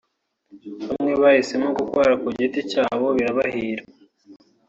[0.87, 3.83] bamwe bahisemo gukora ku giti cyabo birabahira